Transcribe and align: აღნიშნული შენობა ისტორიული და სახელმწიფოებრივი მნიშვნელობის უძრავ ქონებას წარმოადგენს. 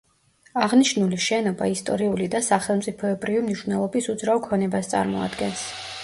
აღნიშნული 0.67 1.17
შენობა 1.25 1.67
ისტორიული 1.73 2.29
და 2.35 2.41
სახელმწიფოებრივი 2.47 3.43
მნიშვნელობის 3.49 4.07
უძრავ 4.15 4.41
ქონებას 4.47 4.89
წარმოადგენს. 4.95 5.63